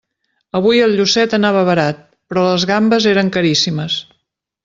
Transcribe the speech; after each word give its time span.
Avui 0.59 0.79
el 0.85 0.95
llucet 0.99 1.35
anava 1.39 1.61
barat, 1.67 2.01
però 2.33 2.47
les 2.47 2.65
gambes 2.73 3.09
eren 3.13 3.31
caríssimes. 3.39 3.99